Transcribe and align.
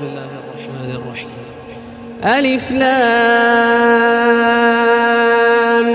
بسم 0.00 0.08
الله 0.08 0.30
الرحمن 0.40 0.90
الرحيم. 0.96 1.40
ألف 2.24 2.70
لام 2.70 3.08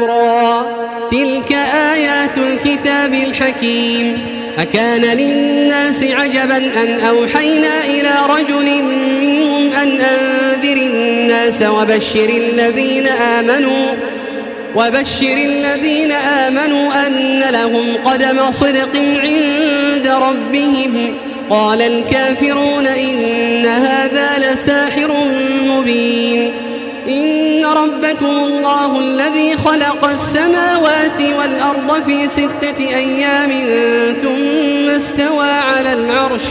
را. 0.03 0.65
تلك 1.11 1.51
آيات 1.93 2.37
الكتاب 2.37 3.13
الحكيم. 3.13 4.17
أكان 4.59 5.01
للناس 5.01 6.03
عجبا 6.03 6.57
أن 6.57 6.99
أوحينا 6.99 7.85
إلى 7.85 8.13
رجل 8.29 8.83
منهم 9.21 9.73
أن 9.73 9.99
أنذر 9.99 10.77
الناس 10.77 11.61
وبشر 11.61 12.29
الذين 12.29 13.07
آمنوا 13.07 13.87
وبشر 14.75 15.37
الذين 15.37 16.11
آمنوا 16.11 17.07
أن 17.07 17.39
لهم 17.39 17.97
قدم 18.05 18.51
صدق 18.51 18.95
عند 19.23 20.07
ربهم. 20.07 21.13
قال 21.49 21.81
الكافرون 21.81 22.87
إن 22.87 23.65
هذا 23.65 24.29
لساحر 24.37 25.11
مبين. 25.63 26.51
إن 27.09 27.65
ربكم 27.65 28.25
الله 28.25 28.99
الذي 28.99 29.57
خلق 29.57 30.05
السماوات 30.05 31.21
والأرض 31.39 32.03
في 32.05 32.27
ستة 32.27 32.79
أيام 32.79 33.51
ثم 34.21 34.89
استوى 34.89 35.51
على 35.51 35.93
العرش. 35.93 36.41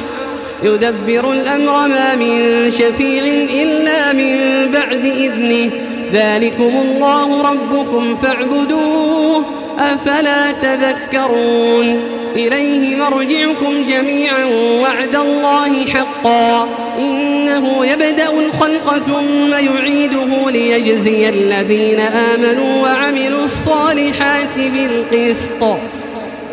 يدبر 0.63 1.33
الأمر 1.33 1.89
ما 1.89 2.15
من 2.15 2.71
شفيع 2.71 3.25
إلا 3.63 4.13
من 4.13 4.39
بعد 4.73 5.07
إذنه. 5.07 5.71
ذلكم 6.13 6.73
الله 6.85 7.51
ربكم 7.51 8.17
فاعبدوه 8.17 9.45
أفلا 9.79 10.53
تذكرون. 10.53 12.24
إليه 12.37 12.97
مرجعكم 12.97 13.87
جميعا 13.89 14.45
وعد 14.83 15.17
الله 15.17 15.87
حقا. 15.87 16.69
إنه 16.99 17.87
يبدأ 17.87 18.31
الخلق 18.31 18.99
ثم 19.07 19.53
يعيده 19.53 20.51
ليجزي 20.51 21.29
الذين 21.29 22.01
آمنوا 22.01 22.83
وعملوا 22.83 23.45
الصالحات 23.45 24.57
بالقسط. 24.57 25.81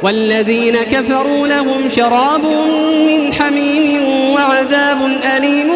والذين 0.04 0.76
كفروا 0.76 1.48
لهم 1.48 1.90
شراب 1.96 2.46
من 3.08 3.34
حميم 3.34 4.04
وعذاب 4.34 5.20
أليم 5.38 5.72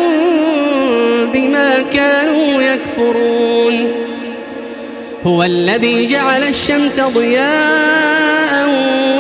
بما 1.34 1.82
كانوا 1.94 2.62
يكفرون. 2.62 3.92
هو 5.24 5.44
الذي 5.44 6.06
جعل 6.08 6.44
الشمس 6.44 7.00
ضياء 7.00 8.70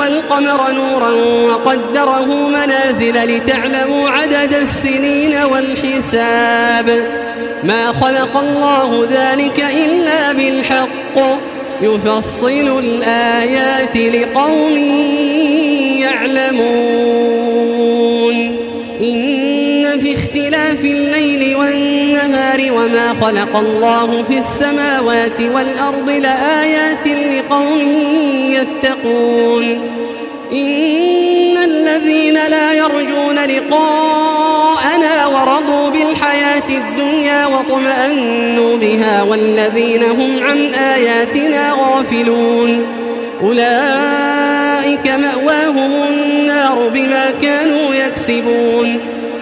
والقمر 0.05 0.71
نورا 0.71 1.09
وقدره 1.49 2.25
منازل 2.47 3.35
لتعلموا 3.35 4.09
عدد 4.09 4.53
السنين 4.53 5.35
والحساب. 5.35 7.07
ما 7.63 7.87
خلق 7.87 8.37
الله 8.37 9.07
ذلك 9.11 9.65
إلا 9.85 10.33
بالحق. 10.33 11.39
يفصل 11.81 12.79
الآيات 12.79 13.97
لقوم 13.97 14.77
يعلمون. 15.97 16.65
إن 19.01 19.99
في 19.99 20.13
اختلاف 20.13 20.85
الليل 20.85 21.55
والنهار 21.55 21.94
وما 22.71 23.13
خلق 23.21 23.57
الله 23.57 24.23
في 24.27 24.37
السماوات 24.37 25.41
والأرض 25.41 26.09
لآيات 26.09 27.07
لقوم 27.07 27.81
يتقون. 28.51 29.91
إن 30.53 31.57
الذين 31.57 32.33
لا 32.33 32.73
يرجون 32.73 33.35
لقاءنا 33.35 35.25
ورضوا 35.25 35.89
بالحياة 35.89 36.69
الدنيا 36.69 37.45
واطمأنوا 37.45 38.77
بها 38.77 39.21
والذين 39.21 40.03
هم 40.03 40.43
عن 40.43 40.73
آياتنا 40.73 41.71
غافلون. 41.71 42.85
أولئك 43.41 45.07
مأواهم 45.07 45.91
النار 46.09 46.89
بما 46.93 47.31
كانوا 47.41 47.95
يكسبون. 47.95 48.99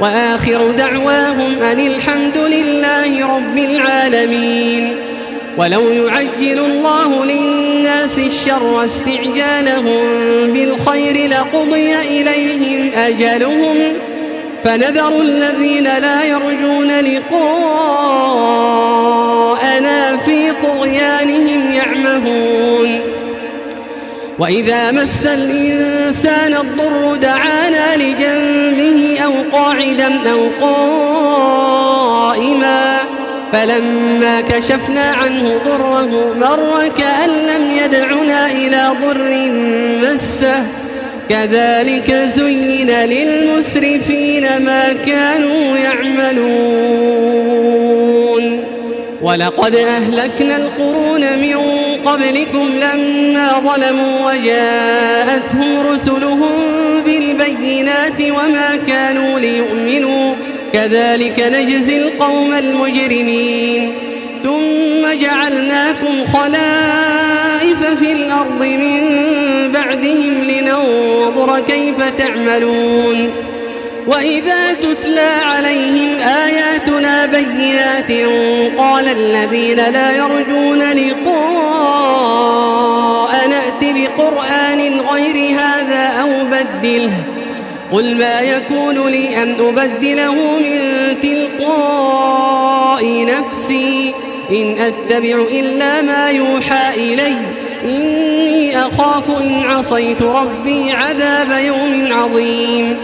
وآخر 0.00 0.70
دعواهم 0.70 1.62
أن 1.62 1.80
الحمد 1.80 2.36
لله 2.36 3.36
رب 3.36 3.58
العالمين. 3.58 4.96
ولو 5.58 5.92
يعجل 5.92 6.58
الله 6.58 7.24
للناس 7.24 8.18
الشر 8.18 8.84
استعجالهم 8.84 10.06
بالخير 10.52 11.30
لقضي 11.30 11.94
إليهم 11.94 12.90
أجلهم. 12.96 13.76
فنذر 14.64 15.20
الذين 15.20 15.84
لا 15.84 16.24
يرجون 16.24 17.00
لقاءنا 17.00 17.26
في 20.16 20.52
طغيانهم 20.62 21.72
يعمهون. 21.72 22.93
وإذا 24.38 24.90
مس 24.92 25.26
الإنسان 25.26 26.54
الضر 26.54 27.16
دعانا 27.16 27.96
لجنبه 27.96 29.18
أو 29.24 29.32
قاعدا 29.52 30.30
أو 30.30 30.48
قائما 30.60 32.24
فلما 33.52 34.40
كشفنا 34.40 35.12
عنه 35.12 35.60
ضره 35.64 36.34
مر 36.40 36.88
كأن 36.98 37.30
لم 37.30 37.70
يدعنا 37.84 38.46
إلى 38.52 38.90
ضر 39.02 39.50
مسه. 40.02 40.62
كذلك 41.28 42.14
زين 42.14 42.90
للمسرفين 42.90 44.62
ما 44.64 44.92
كانوا 44.92 45.76
يعملون. 45.76 47.14
ولقد 49.22 49.74
أهلكنا 49.74 50.56
القرون 50.56 51.38
من 51.38 51.56
قبلكم 52.04 52.70
لما 52.76 53.52
ظلموا 53.58 54.32
وجاءتهم 54.32 55.86
رسلهم 55.86 56.62
بالبينات 57.06 58.20
وما 58.20 58.76
كانوا 58.88 59.40
ليؤمنوا. 59.40 60.34
كذلك 60.72 61.40
نجزي 61.40 61.96
القوم 61.96 62.54
المجرمين. 62.54 63.92
ثم 64.42 65.18
جعلناكم 65.20 66.24
خلائف 66.32 67.98
في 67.98 68.12
الأرض 68.12 68.60
من 68.60 69.02
بعدهم 69.72 70.44
لننظر 70.44 71.60
كيف 71.60 72.10
تعملون. 72.18 73.30
وإذا 74.06 74.72
تتلى 74.72 75.30
عليهم 75.44 76.18
آياتنا 76.18 77.26
بينات 77.26 78.12
قال 78.78 79.08
الذين 79.08 79.76
لا 79.76 80.16
يرجون 80.16 80.78
لقاء 80.78 81.13
نأت 83.54 83.94
بقرآن 83.94 85.00
غير 85.00 85.58
هذا 85.58 86.22
أو 86.22 86.30
بدله. 86.44 87.12
قل 87.92 88.16
ما 88.16 88.40
يكون 88.40 89.08
لي 89.08 89.42
أن 89.42 89.56
أبدله 89.60 90.34
من 90.58 90.80
تلقاء 91.20 93.04
نفسي. 93.24 94.14
إن 94.50 94.76
أتبع 94.78 95.44
إلا 95.50 96.02
ما 96.02 96.30
يوحى 96.30 96.94
إلي. 96.94 97.36
إني 97.84 98.78
أخاف 98.78 99.40
إن 99.40 99.62
عصيت 99.64 100.22
ربي 100.22 100.92
عذاب 100.92 101.50
يوم 101.50 102.12
عظيم. 102.12 102.96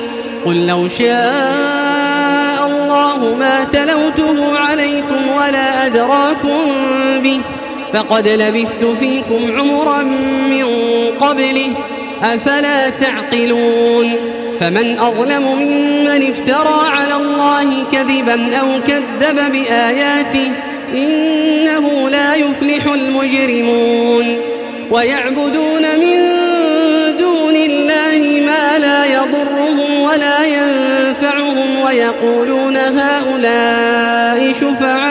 قل 0.46 0.66
لو 0.66 0.88
شاء 0.88 2.66
الله 2.66 3.34
ما 3.38 3.64
تلوته 3.64 4.58
عليكم 4.58 5.28
ولا 5.36 5.86
أدراكم 5.86 6.60
به. 7.22 7.40
فقد 7.92 8.28
لبثت 8.28 8.84
فيكم 9.00 9.58
عمرا 9.58 10.02
من 10.50 10.66
قبله 11.20 11.68
أفلا 12.22 12.88
تعقلون؟ 12.90 14.14
فمن 14.60 14.98
أظلم 14.98 15.42
ممن 15.42 16.30
افترى 16.30 16.80
على 16.96 17.14
الله 17.14 17.84
كذبا 17.92 18.56
أو 18.60 18.66
كذب 18.86 19.52
بآياته 19.52 20.52
إنه 20.94 22.08
لا 22.08 22.34
يفلح 22.34 22.86
المجرمون. 22.92 24.36
ويعبدون 24.90 25.82
من 25.82 26.18
دون 27.18 27.56
الله 27.56 28.40
ما 28.46 28.78
لا 28.78 29.06
يضرهم 29.06 30.00
ولا 30.00 30.44
ينفعهم 30.44 31.80
ويقولون 31.80 32.76
هؤلاء 32.76 34.52
شفعاؤنا 34.52 35.10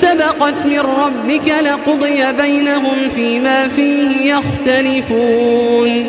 سبقت 0.00 0.54
من 0.64 0.80
ربك 0.80 1.48
لقضي 1.48 2.32
بينهم 2.32 3.08
فيما 3.14 3.68
فيه 3.68 4.34
يختلفون. 4.34 6.06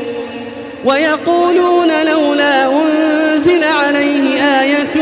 ويقولون 0.86 1.88
لولا 2.06 2.70
أنزل 2.70 3.64
عليه 3.64 4.42
آية 4.62 4.96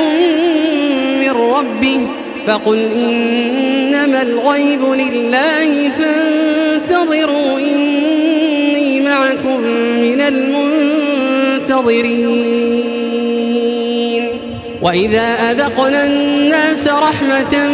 من 1.22 1.30
ربه 1.30 2.08
فقل 2.48 2.78
إنما 2.94 4.22
الغيب 4.22 4.84
لله 4.84 5.90
فانتظروا 5.90 7.60
إني 7.60 9.02
معكم 9.02 9.62
من 10.02 10.22
المنتظرين. 10.22 12.16
وإذا 14.82 15.52
أذقنا 15.52 16.04
الناس 16.06 16.88
رحمة 16.88 17.70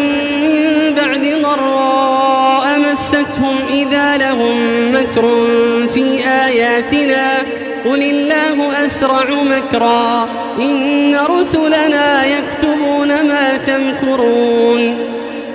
من 0.92 0.98
بعد 0.98 1.42
ضراء 1.42 2.80
مستهم 2.80 3.56
إذا 3.70 4.18
لهم 4.18 4.56
مكر 4.92 5.48
في 5.94 6.28
آياتنا. 6.28 7.38
قل 7.86 8.04
الله 8.04 8.86
أسرع 8.86 9.24
مكرا. 9.30 10.30
إن 10.60 11.16
رسلنا 11.16 12.26
يكتبون 12.26 13.08
ما 13.08 13.58
تمكرون. 13.58 15.08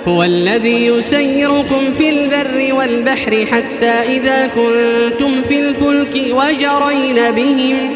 هو 0.07 0.23
الذي 0.23 0.85
يسيركم 0.85 1.93
في 1.97 2.09
البر 2.09 2.73
والبحر 2.73 3.45
حتى 3.51 3.85
إذا 3.85 4.47
كنتم 4.47 5.41
في 5.47 5.59
الفلك 5.59 6.15
وجرين 6.15 7.31
بهم. 7.31 7.95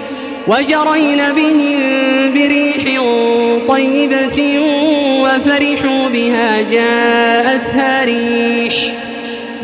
وجرين 0.51 1.21
بهم 1.36 1.80
بريح 2.33 2.83
طيبة 3.69 4.59
وفرحوا 5.21 6.09
بها 6.09 6.62
جاءتها 6.62 8.06
ريح 8.06 8.74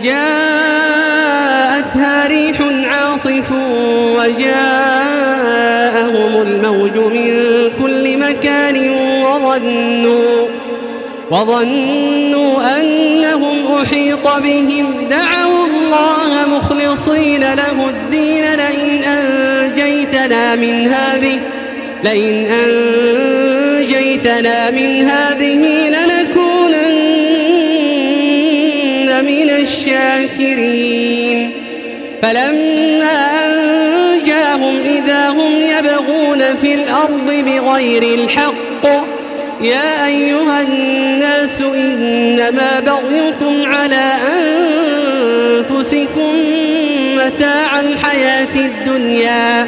جاءتها 0.04 0.28
ريح 2.28 2.62
عاصف 2.86 3.52
وجاءهم 4.18 4.72
الموج 6.42 6.98
من 6.98 7.34
كل 7.82 8.18
مكان 8.18 8.92
وظنوا 9.24 10.48
وظنوا 11.32 12.80
أنهم 12.82 13.76
أحيط 13.82 14.28
بهم. 14.38 15.08
دعوا 15.10 15.66
الله 15.66 16.48
مخلصين 16.48 17.42
له 17.42 17.90
الدين 17.90 18.44
لئن 18.56 19.04
أنجيتنا 20.14 20.56
من 20.56 20.88
هذه 20.88 21.40
لئن 22.04 22.46
أنجيتنا 23.86 24.72
من 24.72 25.10
هذه 25.10 25.90
لنكونن 25.90 26.78
من 29.26 29.50
الشاكرين. 29.50 31.52
فلما 32.24 33.28
أنجاهم 33.46 34.80
إذا 34.80 35.30
هم 35.30 35.62
يبغون 35.62 36.40
في 36.62 36.74
الأرض 36.74 37.44
بغير 37.46 38.04
الحق 38.04 39.08
يا 39.62 40.08
أيها 40.08 40.62
الناس 40.62 41.62
إنما 41.62 42.80
بغيكم 42.80 43.74
على 43.74 44.14
أنفسكم 45.70 46.36
متاع 47.16 47.80
الحياة 47.80 48.56
الدنيا. 48.56 49.68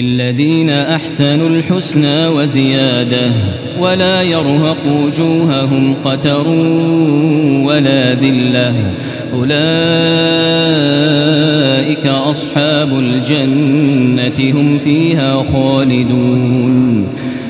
للذين 0.00 0.70
أحسنوا 0.70 1.48
الحسنى 1.48 2.26
وزيادة 2.26 3.32
ولا 3.80 4.22
يرهق 4.22 4.86
وجوههم 4.86 5.94
قتر 6.04 6.48
ولا 7.66 8.14
ذلة 8.14 8.74
أولئك 9.34 9.60
أصحاب 12.06 12.98
الجنة 12.98 14.60
هم 14.60 14.78
فيها 14.78 15.44
خالدون 15.52 17.08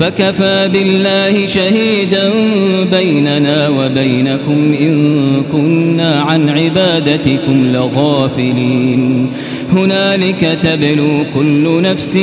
فكفى 0.00 0.68
بالله 0.72 1.46
شهيدا 1.46 2.30
بيننا 2.90 3.68
وبينكم 3.68 4.74
إن 4.80 5.42
كنا 5.52 6.20
عن 6.20 6.48
عبادتكم 6.48 7.66
لغافلين. 7.66 9.30
هنالك 9.72 10.58
تبلو 10.62 11.24
كل 11.34 11.82
نفس 11.82 12.16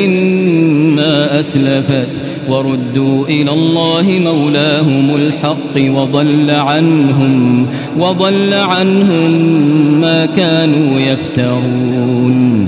ما 0.96 1.40
أسلفت 1.40 2.24
وردوا 2.50 3.28
إلى 3.28 3.52
الله 3.52 4.20
مولاهم 4.20 5.16
الحق 5.16 5.76
وضل 5.78 6.52
عنهم 6.52 7.68
وضل 7.98 8.54
عنهم 8.54 9.32
ما 10.02 10.26
كانوا 10.26 11.00
يفترون. 11.00 12.68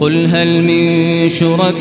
قل 0.00 0.26
هل 0.26 0.62
من 0.62 1.28
شركائكم 1.28 1.80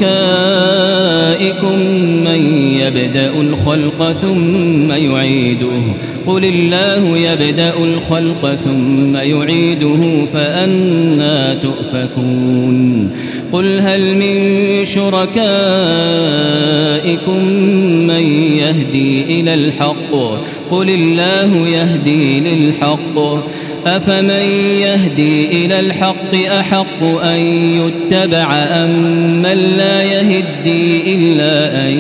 من 2.24 2.70
يبدأ 2.80 3.42
الخلق 3.42 4.12
ثم 4.12 4.92
يعيده؟ 4.92 5.82
قل 6.28 6.46
الله 6.46 7.18
يبدأ 7.18 7.74
الخلق 7.78 8.56
ثم 8.56 9.16
يعيده 9.16 10.26
فأنا 10.34 11.54
تؤفكون. 11.54 13.10
قل 13.52 13.80
هل 13.80 14.16
من 14.16 14.36
شركائكم 14.86 15.40
من 18.08 18.24
يهدي 18.58 19.40
إلى 19.40 19.54
الحق؟ 19.54 20.16
قل 20.72 20.90
الله 20.90 21.68
يهدي 21.68 22.40
للحق. 22.40 23.20
أفمن 23.86 24.30
يهدي 24.82 25.66
إلى 25.66 25.80
الحق 25.80 26.36
أحق 26.36 27.04
أن 27.04 27.40
يتبع 27.40 28.54
أم 28.54 28.90
من 29.42 29.74
لا 29.78 30.04
يهدي 30.04 31.16
إلا 31.16 31.88
أن 31.88 32.00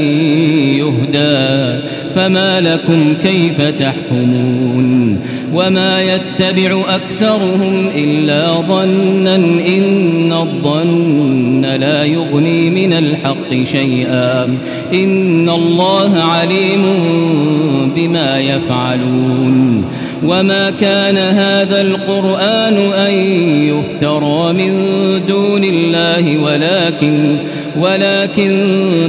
يهدى؟ 0.79 1.79
فما 2.15 2.61
لكم 2.61 3.13
كيف 3.23 3.61
تحكمون 3.61 5.19
وما 5.53 6.01
يتبع 6.01 6.83
أكثرهم 6.87 7.89
إلا 7.95 8.53
ظنا 8.53 9.35
إن 9.35 10.33
الظن 10.33 11.65
لا 11.65 12.03
يغني 12.03 12.69
من 12.69 12.93
الحق 12.93 13.63
شيئا 13.63 14.43
إن 14.93 15.49
الله 15.49 16.17
عليم 16.17 16.85
بما 17.95 18.39
يفعلون 18.39 19.85
وما 20.23 20.69
كان 20.69 21.17
هذا 21.17 21.81
القرآن 21.81 22.77
أن 22.93 23.13
يفترى 23.67 24.53
من 24.53 24.73
دون 25.27 25.63
الله 25.63 26.37
ولكن 26.37 27.37
ولكن 27.77 28.67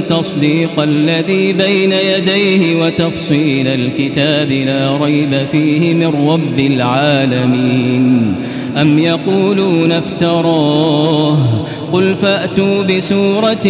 تصديق 0.09 0.79
الذي 0.79 1.53
بين 1.53 1.91
يديه 1.91 2.83
وتفصيل 2.83 3.67
الكتاب 3.67 4.51
لا 4.51 4.97
ريب 4.97 5.47
فيه 5.51 5.93
من 5.93 6.29
رب 6.29 6.59
العالمين. 6.59 8.35
أم 8.81 8.99
يقولون 8.99 9.91
افتراه؟ 9.91 11.37
قل 11.93 12.15
فأتوا 12.15 12.83
بسورة 12.83 13.67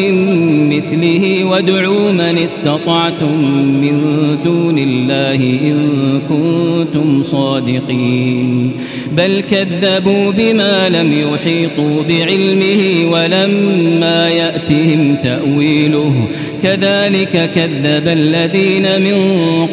مثله 0.70 1.44
وادعوا 1.44 2.12
من 2.12 2.38
استطعتم 2.38 3.38
من 3.82 4.02
دون 4.44 4.78
الله 4.78 5.36
إن 5.36 6.20
كنتم 6.30 7.24
صادقين. 7.24 8.72
بل 9.18 9.44
كذبوا 9.52 10.32
بما 10.32 10.90
لم 10.90 11.34
يحيطوا 11.34 12.04
بعلمه 12.04 13.12
ولما 13.12 14.30
يأتهم 14.30 15.16
تأويله. 15.16 16.28
كذلك 16.64 17.50
كذب 17.56 18.08
الذين 18.08 19.02
من 19.02 19.18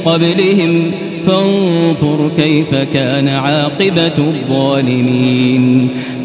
قبلهم. 0.05 0.91
فانظر 1.27 2.31
كيف 2.37 2.75
كان 2.75 3.29
عاقبة 3.29 4.19
الظالمين. 4.19 5.89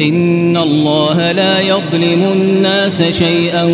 إن 0.00 0.56
الله 0.56 1.32
لا 1.32 1.60
يظلم 1.60 2.32
الناس 2.32 3.02
شيئا 3.02 3.64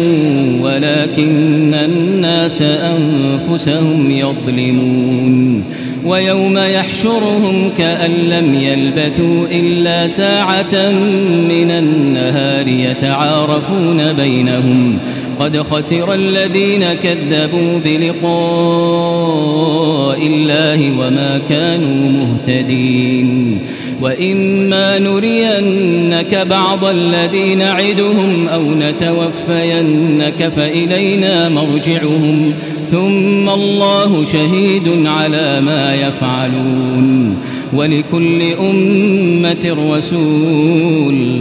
ولكن 0.62 1.75
الناس 1.75 2.62
أنفسهم 2.62 4.10
يظلمون 4.10 5.64
ويوم 6.04 6.58
يحشرهم 6.58 7.70
كأن 7.78 8.10
لم 8.10 8.54
يلبثوا 8.54 9.46
إلا 9.50 10.06
ساعة 10.06 10.90
من 11.48 11.70
النهار 11.70 12.68
يتعارفون 12.68 14.12
بينهم 14.12 14.98
قد 15.40 15.58
خسر 15.58 16.14
الذين 16.14 16.84
كذبوا 17.02 17.78
بلقاء 17.84 18.28
الله 20.26 20.90
وما 20.90 21.40
كانوا 21.48 22.08
مهتدين 22.10 23.58
وإما 24.02 24.99
نرينك 24.99 26.35
بعض 26.35 26.85
الذي 26.85 27.55
نعدهم 27.55 28.49
أو 28.49 28.62
نتوفينك 28.62 30.49
فإلينا 30.49 31.49
مرجعهم 31.49 32.55
ثم 32.90 33.49
الله 33.49 34.25
شهيد 34.25 35.07
على 35.07 35.61
ما 35.61 35.95
يفعلون 35.95 37.37
ولكل 37.73 38.43
أمة 38.61 39.76
رسول 39.93 41.40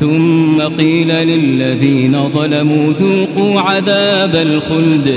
ثم 0.00 0.62
قيل 0.78 1.08
للذين 1.08 2.28
ظلموا 2.28 2.92
ذوقوا 2.92 3.60
عذاب 3.60 4.34
الخلد 4.34 5.14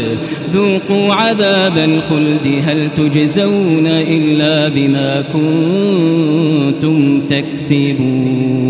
ذوقوا 0.54 1.14
عذاب 1.14 1.78
الخلد 1.78 2.62
هل 2.64 2.90
تجزون 2.98 3.88
إلا 3.88 4.68
بما 4.68 5.22
كنتم 5.22 7.22
تكسبون؟ 7.30 8.70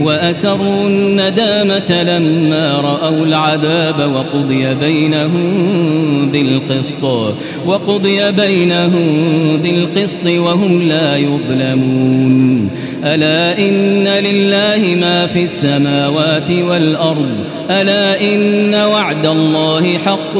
وأسروا 0.00 0.88
الندامة 0.88 2.02
لما 2.02 2.80
رأوا 2.80 3.26
العذاب 3.26 4.12
وقضي 4.14 4.74
بينهم 4.74 5.50
بالقسط 6.30 7.04
وقضي 7.66 8.32
بينهم 8.32 9.06
بالقسط 9.62 10.26
وهم 10.26 10.82
لا 10.82 11.16
يظلمون. 11.16 12.70
ألا 13.04 13.58
إن 13.58 14.08
لله 14.08 14.96
ما 15.00 15.26
في 15.26 15.42
السماوات 15.42 16.50
والأرض؟ 16.50 17.30
ألا 17.70 18.34
إن 18.34 18.74
وعد 18.74 19.26
الله 19.26 19.98
حق 19.98 20.36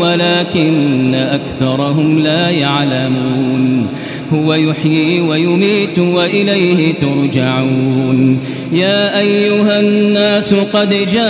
ولكن 0.00 1.14
أكثرهم 1.14 2.18
لا 2.18 2.50
يعلمون. 2.50 3.88
هو 4.32 4.54
يحيي 4.54 5.20
ويميت 5.20 5.98
وإليه 5.98 6.94
ترجعون. 6.94 8.38
يا 8.72 9.18
أيها 9.18 9.80
الناس 9.80 10.54
قد 10.54 10.88
جاءتكم 10.88 11.28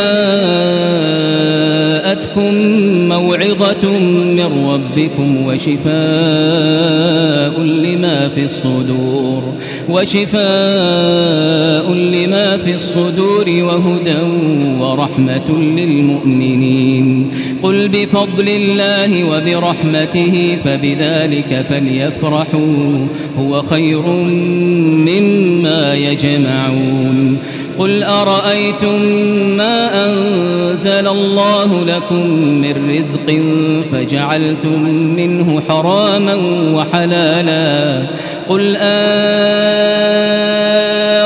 موعظة 3.09 3.99
من 4.09 4.67
ربكم 4.69 5.47
وشفاء 5.47 5.88
لما 7.61 8.28
في 8.28 8.45
الصدور. 8.45 9.43
وشفاء 9.88 11.92
لما 11.92 12.57
في 12.57 12.75
الصدور 12.75 13.45
وهدى 13.49 14.21
ورحمة 14.80 15.59
للمؤمنين. 15.59 17.30
قل 17.62 17.88
بفضل 17.88 18.49
الله 18.49 19.24
وبرحمته 19.24 20.59
فبذلك 20.64 21.66
فليفرحوا 21.68 23.07
هو 23.38 23.62
خير 23.62 24.03
مما 25.09 25.94
يجمعون. 25.94 27.38
قل 27.79 28.03
أرأيتم 28.03 29.03
ما 29.57 30.07
أنزل 30.07 31.09
الله 31.09 31.85
لكم 31.85 32.27
من 32.37 32.98
رزق 32.98 33.42
فجعلتم 33.92 34.83
منه 35.16 35.62
حراما 35.68 36.35
وحلالا؟ 36.74 38.07
قل 38.48 38.76
آه 38.80 40.38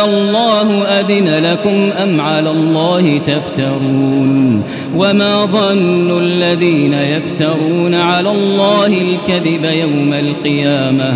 الله 0.05 0.85
أذن 0.85 1.45
لكم 1.45 1.91
أم 2.03 2.21
على 2.21 2.51
الله 2.51 3.19
تفترون؟ 3.19 4.63
وما 4.97 5.45
ظن 5.45 6.19
الذين 6.19 6.93
يفترون 6.93 7.95
على 7.95 8.31
الله 8.31 8.87
الكذب 8.87 9.65
يوم 9.65 10.15
القيامة؟ 10.15 11.15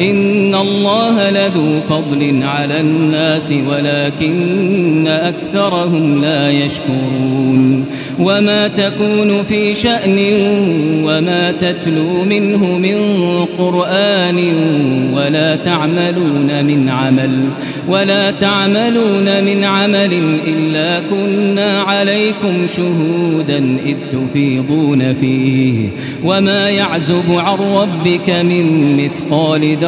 إن 0.00 0.54
الله 0.54 1.30
لذو 1.30 1.80
فضل 1.88 2.40
على 2.42 2.80
الناس 2.80 3.54
ولكن 3.68 5.06
أكثرهم 5.08 6.20
لا 6.20 6.50
يشكرون 6.50 7.84
وما 8.18 8.68
تكون 8.68 9.42
في 9.42 9.74
شأن 9.74 10.18
وما 11.04 11.52
تتلو 11.52 12.24
منه 12.24 12.78
من 12.78 12.98
قرآن 13.58 14.38
ولا 15.14 15.56
تعملون 15.56 16.64
من 16.64 16.88
عمل 16.88 17.48
ولا 17.88 18.30
تعملون 18.30 19.44
من 19.44 19.64
عمل 19.64 20.38
إلا 20.46 21.00
كنا 21.10 21.82
عليكم 21.82 22.66
شهودا 22.66 23.78
إذ 23.86 23.96
تفيضون 24.12 25.14
فيه 25.14 25.88
وما 26.24 26.70
يعزب 26.70 27.24
عن 27.30 27.56
ربك 27.58 28.30
من 28.30 28.96
مثقال 29.04 29.76
ذرة 29.76 29.87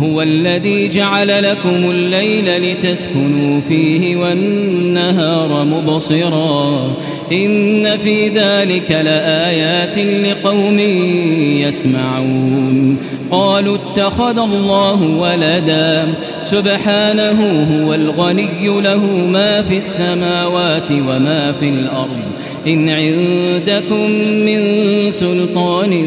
هو 0.00 0.22
الذي 0.22 0.88
جعل 0.88 1.42
لكم 1.42 1.90
الليل 1.90 2.72
لتسكنوا 2.72 3.60
فيه 3.68 4.16
والنهار 4.16 5.64
مبصرا. 5.64 6.90
إن 7.32 7.96
في 7.96 8.28
ذلك 8.28 8.90
لآيات 8.90 9.98
لقوم 9.98 10.78
يسمعون. 11.58 12.96
قالوا 13.30 13.76
اتخذ 13.76 14.38
الله 14.38 15.02
ولدا. 15.02 16.14
سبحانه 16.50 17.66
هو 17.72 17.94
الغني 17.94 18.80
له 18.80 19.06
ما 19.06 19.62
في 19.62 19.76
السماوات 19.76 20.92
وما 20.92 21.52
في 21.52 21.68
الأرض. 21.68 22.22
إن 22.66 22.88
عندكم 22.90 24.10
من 24.46 24.60
سلطان 25.10 26.04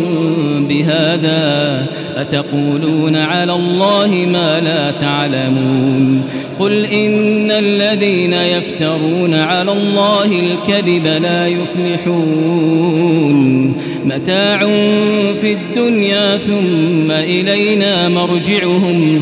بهذا 0.70 1.86
أتقولون 2.16 3.16
على 3.16 3.54
الله 3.54 4.28
ما 4.32 4.60
لا 4.60 4.92
تعلمون. 4.92 6.24
قل 6.60 6.86
إن 6.86 7.52
الذين 7.52 8.34
يفترون 8.34 9.34
على 9.34 9.72
الله 9.72 10.26
الكذب 10.26 11.06
لا 11.06 11.48
يفلحون. 11.48 13.02
متاع 14.06 14.60
في 15.42 15.54
الدنيا 15.54 16.38
ثم 16.38 17.12
إلينا 17.12 18.10
مرجعهم. 18.10 19.22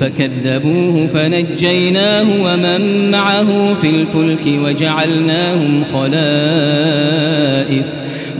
فكذبوه 0.00 1.06
فنجيناه 1.06 2.26
ومن 2.42 3.10
معه 3.10 3.74
في 3.74 3.90
الفلك 3.90 4.46
وجعلناهم 4.46 5.84
خلائف 5.92 7.86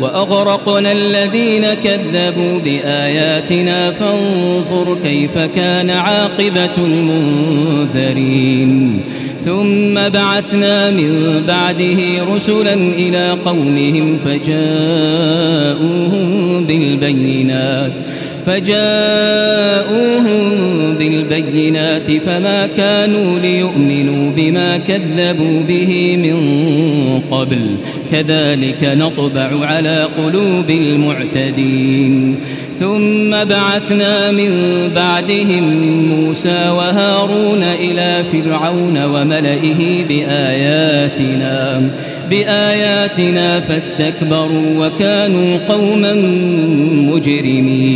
وأغرقنا 0.00 0.92
الذين 0.92 1.66
كذبوا 1.84 2.58
بآياتنا 2.64 3.90
فانظر 3.90 4.98
كيف 5.02 5.38
كان 5.38 5.90
عاقبة 5.90 6.76
المنذرين. 6.78 8.30
ثم 9.40 10.08
بعثنا 10.08 10.90
من 10.90 11.42
بعده 11.48 11.98
رسلا 12.34 12.74
إلى 12.74 13.36
قومهم 13.44 14.18
فجاءوهم 14.24 14.66
بالبينات. 16.66 18.00
فجاءوهم 18.46 20.36
بالبينات 20.98 22.10
فما 22.10 22.66
كانوا 22.66 23.38
ليؤمنوا 23.38 24.30
بما 24.30 24.76
كذبوا 24.76 25.62
به 25.62 26.16
من 26.16 26.36
قبل. 27.30 27.76
كذلك 28.12 28.84
نطبع 28.84 29.66
على 29.66 30.08
قلوب 30.18 30.70
المعتدين. 30.70 32.34
ثم 32.78 33.44
بعثنا 33.44 34.30
من 34.30 34.50
بعدهم 34.94 35.64
موسى 36.06 36.68
وهارون 36.68 37.62
إلى 37.62 38.24
فرعون 38.32 39.04
وملئه 39.04 40.04
بآياتنا 40.08 41.90
بآياتنا 42.30 43.60
فاستكبروا 43.60 44.86
وكانوا 44.86 45.58
قوما 45.68 46.14
مجرمين. 47.12 47.95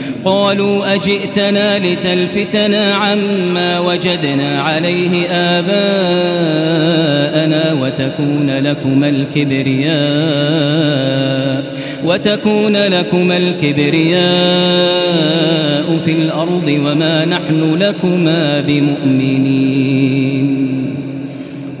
قالوا 0.25 0.95
أجئتنا 0.95 1.79
لتلفتنا 1.79 2.93
عما 2.95 3.79
وجدنا 3.79 4.59
عليه 4.59 5.29
آباءنا 5.29 5.81
وتكون 7.73 8.49
لكما 8.49 9.09
الكبرياء 9.09 10.01
وتكون 12.05 12.77
لكما 12.77 13.37
الكبرياء 13.37 14.21
في 16.05 16.11
الأرض 16.11 16.67
وما 16.85 17.25
نحن 17.25 17.75
لكما 17.75 18.61
بمؤمنين 18.61 20.20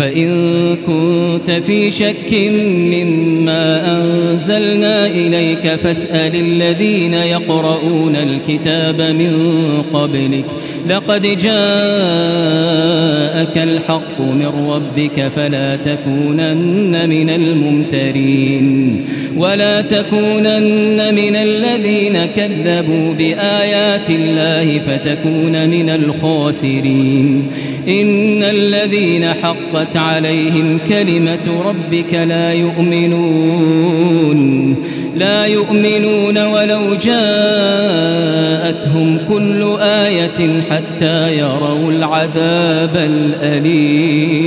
فإن 0.00 0.76
كنت 0.86 1.50
في 1.50 1.90
شك 1.90 2.50
مما 2.94 3.92
أنزلنا 3.96 5.06
إليك 5.06 5.74
فاسأل 5.74 6.36
الذين 6.36 7.14
يقرؤون 7.14 8.16
الكتاب 8.16 9.00
من 9.00 9.32
قبلك. 9.92 10.44
لقد 10.88 11.22
جاءك 11.22 11.40
الحق 13.56 14.20
من 14.20 14.46
ربك 14.68 15.28
فلا 15.28 15.76
تكونن 15.76 17.08
من 17.08 17.30
الممترين. 17.30 19.04
ولا 19.36 19.80
تكونن 19.80 21.14
من 21.14 21.36
الذين 21.36 22.24
كذبوا 22.36 23.14
بآيات 23.14 24.10
الله 24.10 24.78
فتكون 24.78 25.68
من 25.70 25.90
الخاسرين. 25.90 27.50
إن 27.88 28.42
الذين 28.42 29.24
حقت 29.24 29.96
عليهم 29.96 30.78
كلمة 30.88 31.62
ربك 31.66 32.14
لا 32.14 32.52
يؤمنون 32.52 34.30
لا 35.16 35.46
يؤمنون 35.46 36.38
ولو 36.38 36.94
جاءتهم 36.94 37.20
كل 39.28 39.76
آية 39.80 40.62
حتى 40.70 41.38
يروا 41.38 41.92
العذاب 41.92 42.96
الأليم. 42.96 44.40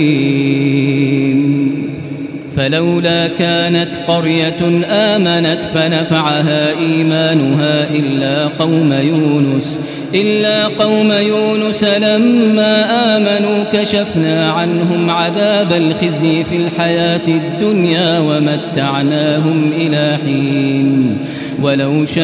فلولا 2.55 3.27
كانت 3.27 3.89
قرية 4.07 4.83
آمنت 4.89 5.59
فنفعها 5.73 6.79
إيمانها 6.79 7.89
إلا 7.95 8.47
قوم 8.47 8.93
يونس 8.93 9.79
إلا 10.15 10.65
قوم 10.65 11.11
يونس 11.11 11.83
لما 11.83 12.85
آمنوا 13.17 13.63
كشفنا 13.73 14.45
عنهم 14.45 15.09
عذاب 15.09 15.73
الخزي 15.73 16.43
في 16.43 16.55
الحياة 16.55 17.27
الدنيا 17.27 18.19
ومتعناهم 18.19 19.71
إلى 19.71 20.17
حين. 20.25 21.17
ولو 21.61 22.05
شاء 22.05 22.23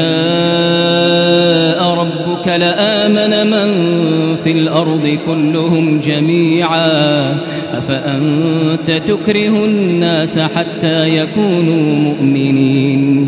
ربك 1.83 2.47
لآمن 2.47 3.49
من 3.49 3.69
في 4.43 4.51
الأرض 4.51 5.17
كلهم 5.27 5.99
جميعا. 5.99 7.37
أفأنت 7.73 8.91
تكره 8.91 9.65
الناس 9.65 10.39
حتى 10.39 11.17
يكونوا 11.17 11.95
مؤمنين؟ 11.95 13.27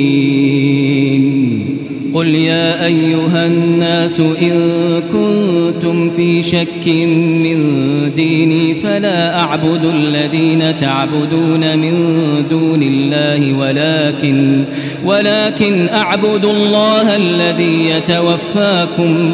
قل 2.31 2.37
يا 2.37 2.85
أيها 2.85 3.45
الناس 3.45 4.19
إن 4.19 4.61
كنتم 5.13 6.09
في 6.09 6.43
شك 6.43 6.87
من 7.43 7.59
ديني 8.15 8.75
فلا 8.75 9.39
أعبد 9.39 9.85
الذين 9.85 10.77
تعبدون 10.79 11.77
من 11.77 11.93
دون 12.49 12.83
الله 12.83 13.53
ولكن 13.53 14.65
ولكن 15.05 15.89
أعبد 15.89 16.45
الله 16.45 17.15
الذي 17.15 17.89
يتوفاكم 17.89 19.33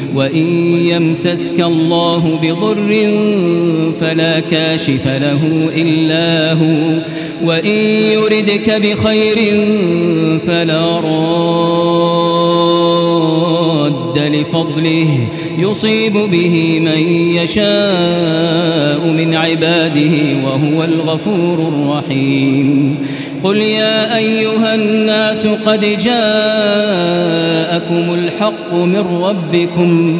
وإن 0.15 0.47
يمسسك 0.85 1.59
الله 1.59 2.39
بضر 2.41 2.91
فلا 3.99 4.39
كاشف 4.39 5.07
له 5.07 5.69
إلا 5.75 6.53
هو 6.53 7.01
وإن 7.43 7.75
يردك 8.13 8.69
بخير 8.69 9.37
فلا 10.45 10.99
راد 10.99 12.10
لفضله 14.17 15.27
يصيب 15.57 16.13
به 16.13 16.79
من 16.79 16.99
يشاء 17.35 19.07
من 19.07 19.35
عباده 19.35 20.45
وهو 20.45 20.83
الغفور 20.83 21.67
الرحيم. 21.67 22.97
قل 23.43 23.57
يا 23.57 24.17
أيها 24.17 24.75
الناس 24.75 25.47
قد 25.47 25.79
جاءكم 25.81 26.13
الحق 28.13 28.73
من 28.73 29.05
ربكم 29.23 30.19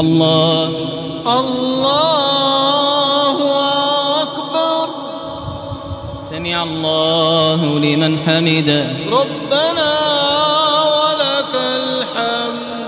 الله. 0.00 0.68
الله 1.26 3.38
أكبر. 4.22 4.88
سمع 6.30 6.62
الله 6.62 7.78
لمن 7.78 8.18
حمده. 8.18 8.86
ربنا 9.10 9.92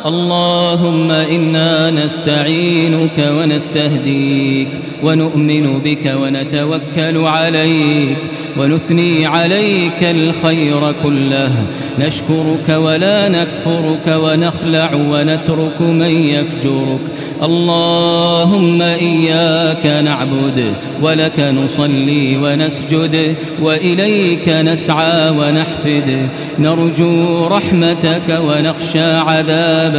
اللهم 0.08 1.10
إنا 1.10 1.90
نستعينك 1.90 3.18
ونستهديك 3.18 4.68
ونؤمن 5.02 5.78
بك 5.78 6.14
ونتوكل 6.22 7.16
عليك 7.26 8.18
ونثني 8.58 9.26
عليك 9.26 10.00
الخير 10.02 10.92
كله. 11.02 11.52
نشكرك 11.98 12.68
ولا 12.68 13.28
نكفرك 13.28 14.06
ونخلع 14.24 14.94
ونترك 14.94 15.80
من 15.80 16.14
يفجرك. 16.34 17.04
اللهم 17.42 18.82
إياك 18.82 19.86
نعبد 20.04 20.58
ولك 21.02 21.40
نصلي 21.40 22.36
ونسجد 22.36 23.34
وإليك 23.62 24.48
نسعى 24.48 25.30
ونحفد. 25.30 26.28
نرجو 26.58 27.46
رحمتك 27.46 28.28
ونخشى 28.46 29.10
عذابك 29.12 29.97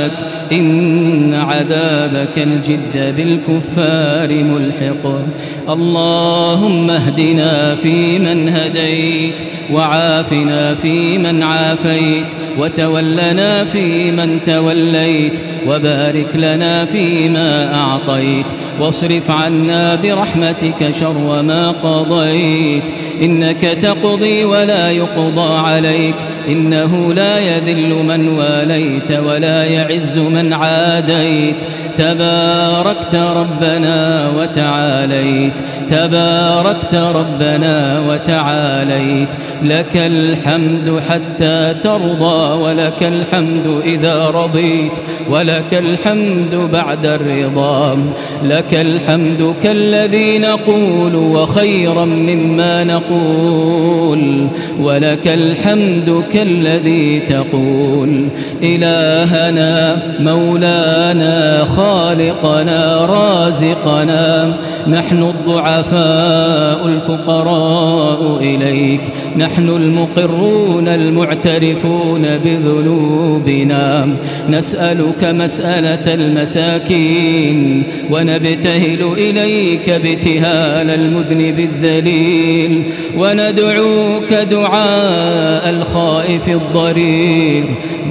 إن 0.51 1.33
عذابك 1.33 2.37
الجد 2.37 3.15
بالكفار 3.17 4.43
ملحق. 4.43 5.21
اللهم 5.69 6.89
اهدنا 6.89 7.75
فيمن 7.75 8.49
هديت 8.49 9.41
وعافنا 9.73 10.75
فيمن 10.75 11.43
عافيت 11.43 12.25
وتولنا 12.59 13.65
فيمن 13.65 14.43
توليت 14.43 15.43
وبارك 15.67 16.35
لنا 16.35 16.85
فيما 16.85 17.75
أعطيت. 17.75 18.45
واصرف 18.79 19.31
عنا 19.31 19.95
برحمتك 19.95 20.91
شر 20.91 21.41
ما 21.41 21.71
قضيت. 21.71 22.93
إنك 23.23 23.61
تقضي 23.61 24.45
ولا 24.45 24.91
يقضى 24.91 25.57
عليك 25.57 26.15
إنه 26.47 27.13
لا 27.13 27.39
يذل 27.39 28.03
من 28.03 28.27
واليت 28.27 29.11
ولا 29.11 29.63
يعز 29.63 29.88
من 30.17 30.53
عاديت. 30.53 31.63
تباركت 31.97 33.15
ربنا 33.15 34.29
وتعاليت. 34.37 35.53
تباركت 35.89 36.95
ربنا 36.95 37.99
وتعاليت. 37.99 39.29
لك 39.63 39.95
الحمد 39.95 41.01
حتى 41.09 41.75
ترضى 41.83 42.53
ولك 42.63 43.03
الحمد 43.03 43.81
إذا 43.85 44.27
رضيت. 44.27 44.91
ولك 45.29 45.73
الحمد 45.73 46.69
بعد 46.73 47.05
الرضا. 47.05 48.13
لك 48.43 48.73
الحمد 48.73 49.55
كالذي 49.63 50.39
نقول 50.39 51.15
وخيرا 51.15 52.05
مما 52.05 52.83
نقول. 52.83 54.47
ولك 54.81 55.27
الحمد 55.27 56.23
كالذي 56.33 57.19
تقول. 57.19 58.27
إلهنا 58.63 59.78
مولانا 60.19 61.65
خالقنا 61.65 63.05
رازقنا. 63.05 64.53
نحن 64.87 65.23
الضعفاء 65.23 66.87
الفقراء 66.87 68.37
إليك. 68.41 69.01
نحن 69.37 69.69
المقرون 69.69 70.87
المعترفون 70.87 72.37
بذنوبنا. 72.37 74.07
نسألك 74.49 75.23
مسألة 75.23 76.13
المساكين 76.13 77.83
ونبتهل 78.11 79.13
إليك 79.17 79.89
ابتهال 79.89 80.89
المذنب 80.89 81.59
الذليل. 81.59 82.83
وندعوك 83.17 84.33
دعاء 84.51 85.69
الخائف 85.69 86.49
الضرير. 86.49 87.63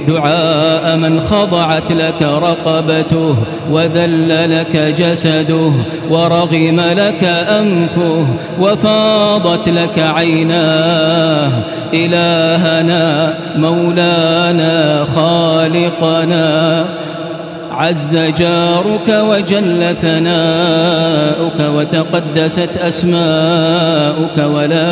دعاء 0.09 0.97
من 0.97 1.19
خضعت 1.19 1.91
لك 1.91 2.21
رقبته 2.21 3.35
وذل 3.71 4.59
لك 4.59 4.77
جسده 4.77 5.71
ورغم 6.09 6.79
لك 6.79 7.23
أنفه 7.23 8.27
وفاضت 8.61 9.69
لك 9.69 9.99
عيناه. 9.99 11.63
إلهنا 11.93 13.33
مولانا 13.55 15.05
خالقنا. 15.15 16.85
عز 17.71 18.15
جارك 18.15 19.09
وجل 19.09 19.95
ثناؤك 20.01 21.59
وتقدست 21.59 22.77
أسماؤك 22.77 24.37
ولا 24.37 24.89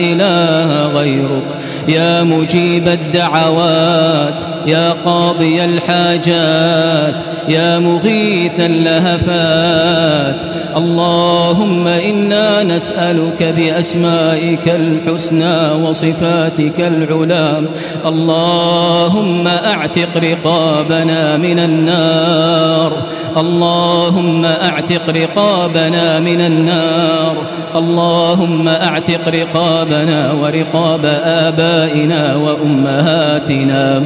إله 0.00 0.86
غيرك. 0.86 1.57
يا 1.88 2.22
مجيب 2.22 2.88
الدعوات 2.88 4.57
يا 4.68 4.92
قاضي 5.04 5.64
الحاجات 5.64 7.24
يا 7.48 7.78
مغيث 7.78 8.60
اللهفات. 8.60 10.44
اللهم 10.76 11.86
إنا 11.86 12.62
نسألك 12.62 13.54
بأسمائك 13.56 14.68
الحسنى 14.68 15.70
وصفاتك 15.70 16.80
العلى. 16.80 17.68
اللهم 18.06 19.48
أعتق 19.48 20.08
رقابنا 20.16 21.36
من 21.36 21.58
النار. 21.58 22.92
اللهم 23.36 24.44
أعتق 24.44 25.10
رقابنا 25.10 26.20
من 26.20 26.40
النار. 26.40 27.36
اللهم 27.76 28.68
أعتق 28.68 29.28
رقابنا 29.28 30.32
ورقاب 30.32 31.04
آبائنا 31.24 32.36
وأمهاتنا. 32.36 34.02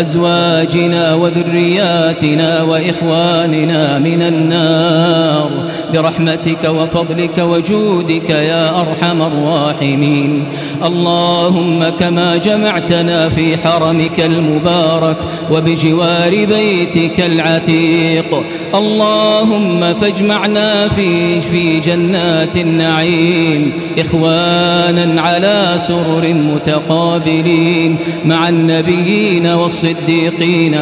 وأزواجنا 0.00 1.14
وذرياتنا 1.14 2.62
وإخواننا 2.62 3.98
من 3.98 4.22
النار. 4.22 5.50
برحمتك 5.92 6.64
وفضلك 6.64 7.38
وجودك 7.38 8.30
يا 8.30 8.80
أرحم 8.80 9.22
الراحمين. 9.22 10.44
اللهم 10.84 11.88
كما 12.00 12.36
جمعتنا 12.36 13.28
في 13.28 13.56
حرمك 13.56 14.20
المبارك 14.20 15.16
وبجوار 15.52 16.30
بيتك 16.30 17.20
العتيق. 17.20 18.44
اللهم 18.74 19.94
فاجمعنا 19.94 20.88
في 20.88 21.40
في 21.40 21.80
جنات 21.80 22.56
النعيم. 22.56 23.72
إخوانا 23.98 25.22
على 25.22 25.74
سرر 25.76 26.34
متقابلين 26.34 27.96
مع 28.24 28.48
النبيين 28.48 29.46
والصديقين 29.46 29.89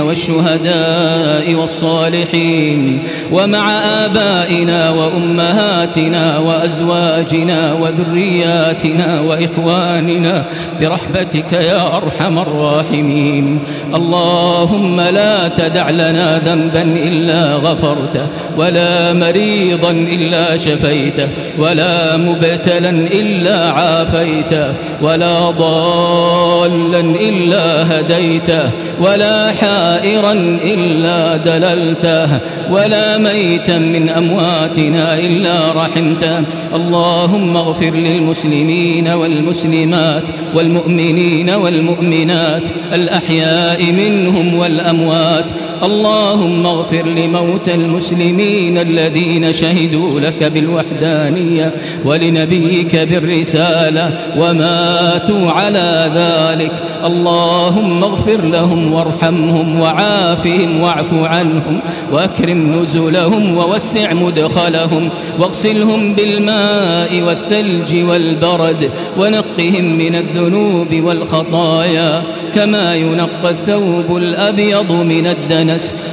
والشهداء 0.08 1.54
والصالحين 1.54 2.98
ومع 3.32 3.70
آبائنا 4.04 4.90
وأمهاتنا 4.90 6.38
وأزواجنا 6.38 7.72
وذرياتنا 7.72 9.20
وإخواننا 9.20 10.44
برحمتك 10.80 11.52
يا 11.52 11.96
أرحم 11.96 12.38
الراحمين. 12.38 13.60
اللهم 13.94 15.00
لا 15.00 15.48
تدع 15.48 15.90
لنا 15.90 16.38
ذنبا 16.38 16.82
إلا 16.82 17.54
غفرته 17.54 18.26
ولا 18.58 19.12
مريضا 19.12 19.90
إلا 19.90 20.56
شفيته 20.56 21.28
ولا 21.58 22.16
مبتلا 22.16 22.90
إلا 22.90 23.70
عافيته 23.70 24.74
ولا 25.02 25.50
ضالا 25.50 27.00
إلا 27.00 28.00
هديته 28.00 28.70
ولا 29.00 29.52
حائرا 29.52 30.32
إلا 30.64 31.36
دللته 31.36 32.38
ولا 32.70 33.18
ميتا 33.18 33.78
من 33.78 34.08
أمواتنا 34.08 35.18
إلا 35.18 35.72
رحمته. 35.72 36.42
اللهم 36.74 37.56
اغفر 37.56 37.94
للمسلمين 37.94 39.08
والمسلمات 39.08 40.22
والمؤمنين 40.54 41.50
والمؤمنات 41.50 42.62
الأحياء 42.92 43.92
منهم 43.92 44.54
والأموات. 44.54 45.52
اللهم 45.82 46.66
اغفر 46.66 47.06
لموتى 47.06 47.74
المسلمين 47.74 48.78
الذين 48.78 49.52
شهدوا 49.52 50.20
لك 50.20 50.44
بالوحدانية 50.44 51.74
ولنبيك 52.04 52.96
بالرسالة 52.96 54.18
وماتوا 54.38 55.50
على 55.50 56.10
ذلك. 56.14 56.72
اللهم 57.06 58.04
اغفر 58.04 58.40
لهم 58.40 58.92
وارحمهم 58.92 59.80
وعافهم 59.80 60.80
واعف 60.80 61.14
عنهم 61.14 61.80
وأكرم 62.12 62.82
نزلهم 62.82 63.56
ووسع 63.56 64.12
مدخلهم 64.12 65.10
واغسلهم 65.38 66.14
بالماء 66.14 67.22
والثلج 67.22 67.96
والبرد 68.04 68.90
ونقهم 69.18 69.98
من 69.98 70.14
الذنوب 70.14 71.04
والخطايا 71.04 72.22
كما 72.54 72.94
ينقى 72.94 73.50
الثوب 73.50 74.16
الأبيض 74.16 74.92
من 74.92 75.26
الدنس 75.26 75.67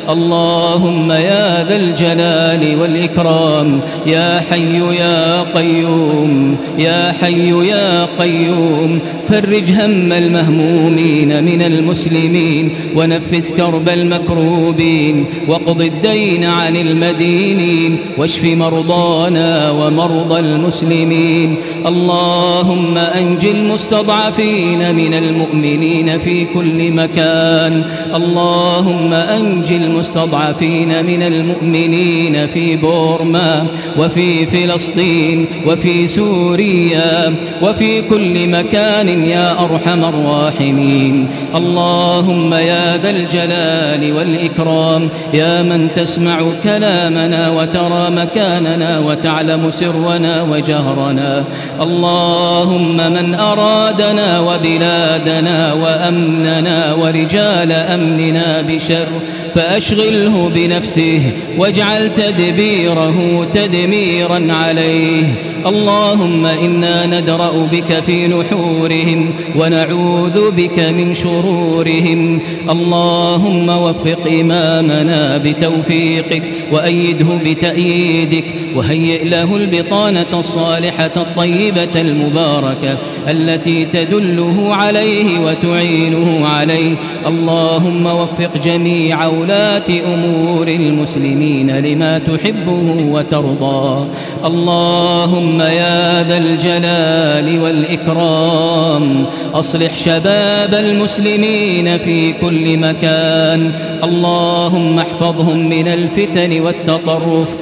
اللهم 0.10 1.12
يا 1.12 1.64
ذا 1.64 1.76
الجلال 1.76 2.82
والإكرام 2.82 3.82
يا 4.06 4.42
حي 4.50 4.80
يا 5.00 5.42
قيوم 5.42 6.58
يا 6.78 7.12
حي 7.22 7.50
يا 7.68 8.08
قيوم 8.20 9.00
فرج 9.28 9.72
هم 9.72 10.12
المهمومين 10.12 11.44
من 11.44 11.62
المسلمين 11.62 12.70
ونفس 12.96 13.54
كرب 13.54 13.90
المكروبين 13.90 15.26
وقض 15.48 15.82
الدين 15.82 16.44
عن 16.44 16.76
المدينين 16.76 17.98
واشف 18.18 18.44
مرضانا 18.44 19.72
ومرضى 19.72 20.40
المسلمين. 20.40 21.56
اللهم 21.88 22.98
أنج 22.98 23.46
المستضعفين 23.46 24.96
من 24.96 25.14
المؤمنين 25.14 26.20
في 26.20 26.46
كل 26.46 26.92
مكان. 26.92 27.84
اللهم 28.16 29.14
أنج 29.14 29.45
المستضعفين 29.72 31.06
من 31.06 31.24
المؤمنين 31.24 32.48
في 32.48 32.76
بورما 32.76 33.68
وفي 34.00 34.46
فلسطين 34.46 35.48
وفي 35.68 36.08
سوريا 36.08 37.36
وفي 37.62 38.02
كل 38.02 38.50
مكان 38.50 39.24
يا 39.24 39.52
أرحم 39.64 40.04
الراحمين. 40.04 41.28
اللهم 41.56 42.54
يا 42.54 42.98
ذا 42.98 43.10
الجلال 43.10 44.14
والإكرام 44.14 45.10
يا 45.34 45.64
من 45.64 45.94
تسمع 45.96 46.40
كلامنا 46.64 47.50
وترى 47.50 48.10
مكاننا 48.10 49.00
وتعلم 49.00 49.70
سرنا 49.70 50.42
وجهرنا. 50.42 51.44
اللهم 51.82 52.98
من 52.98 53.36
أرادنا 53.36 54.40
وبلادنا 54.40 55.74
وأمننا 55.74 56.94
ورجال 56.94 57.72
أمننا 57.72 58.62
بشر 58.62 59.08
فأشغله 59.56 60.52
بنفسه 60.56 61.22
واجعل 61.58 62.12
تدبيره 62.16 63.48
تدميرا 63.54 64.54
عليه. 64.54 65.24
اللهم 65.66 66.46
إنا 66.46 67.06
ندرأ 67.06 67.70
بك 67.72 68.04
في 68.04 68.28
نحورهم 68.28 69.30
ونعوذ 69.56 70.52
بك 70.52 70.80
من 70.80 71.14
شرورهم. 71.14 72.40
اللهم 72.70 73.70
وفق 73.70 74.28
إمامنا 74.42 75.38
بتوفيقك 75.38 76.44
وأيده 76.72 77.40
بتأييدك 77.46 78.44
وهيئ 78.76 79.30
له 79.30 79.56
البطانة 79.56 80.40
الصالحة 80.40 81.12
الطيبة 81.18 82.02
المباركة 82.02 82.98
التي 83.30 83.86
تدله 83.86 84.76
عليه 84.76 85.40
وتعينه 85.40 86.48
عليه. 86.48 86.96
اللهم 87.28 88.06
وفق 88.06 88.58
جميع 88.64 89.28
ولاة 89.28 89.90
أمور 90.14 90.68
المسلمين 90.68 91.80
لما 91.80 92.20
تحبه 92.20 93.06
وترضى. 93.12 94.08
اللهم 94.46 95.62
يا 95.62 96.24
ذا 96.24 96.38
الجلال 96.38 97.62
والإكرام 97.62 99.26
أصلح 99.54 99.98
شباب 99.98 100.74
المسلمين 100.74 101.98
في 101.98 102.34
كل 102.34 102.78
مكان. 102.78 103.72
اللهم 104.04 105.00
احفظهم 105.00 105.70
من 105.70 105.88
الفتن 105.88 106.62
والتطرف. 106.62 107.58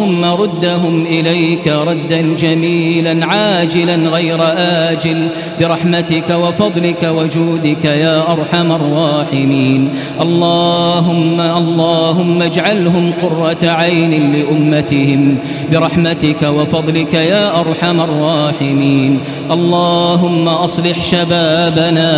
اللهم 0.00 0.24
ردهم 0.24 1.06
إليك 1.06 1.68
ردا 1.68 2.20
جميلا 2.34 3.26
عاجلا 3.26 3.94
غير 3.94 4.38
آجل 4.56 5.28
برحمتك 5.60 6.30
وفضلك 6.30 7.02
وجودك 7.02 7.84
يا 7.84 8.32
أرحم 8.32 8.72
الراحمين 8.72 9.90
اللهم 10.22 11.40
اللهم 11.40 12.42
اجعلهم 12.42 13.12
قرة 13.22 13.70
عين 13.70 14.32
لأمتهم 14.32 15.38
برحمتك 15.72 16.42
وفضلك 16.42 17.14
يا 17.14 17.60
أرحم 17.60 18.00
الراحمين 18.00 19.20
اللهم 19.50 20.48
أصلح 20.48 21.00
شبابنا 21.00 22.12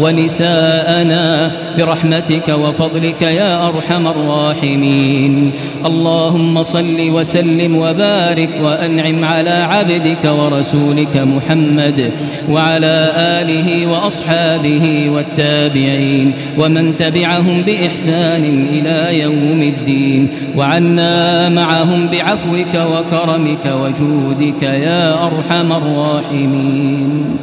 ونساءنا 0.00 1.52
برحمتك 1.78 2.48
وفضلك 2.48 3.22
يا 3.22 3.68
أرحم 3.68 4.06
الراحمين 4.06 5.52
اللهم 5.86 6.62
صل 6.62 7.11
وسلم 7.14 7.76
وبارك 7.76 8.50
وأنعم 8.62 9.24
على 9.24 9.50
عبدك 9.50 10.24
ورسولك 10.24 11.16
محمد 11.16 12.12
وعلى 12.50 13.12
آله 13.16 13.86
وأصحابه 13.86 15.10
والتابعين 15.14 16.34
ومن 16.58 16.96
تبعهم 16.96 17.62
بإحسان 17.62 18.44
إلى 18.72 19.20
يوم 19.20 19.62
الدين 19.62 20.28
وعنا 20.56 21.48
معهم 21.48 22.08
بعفوك 22.08 22.74
وكرمك 22.74 23.66
وجودك 23.66 24.62
يا 24.62 25.26
أرحم 25.26 25.72
الراحمين. 25.72 27.36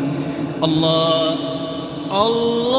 الله 0.64 1.36
الله 2.12 2.79